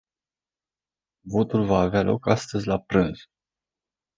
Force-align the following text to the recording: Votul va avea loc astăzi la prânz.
Votul 1.27 1.65
va 1.67 1.79
avea 1.79 2.01
loc 2.01 2.27
astăzi 2.27 2.67
la 2.67 2.79
prânz. 2.79 3.19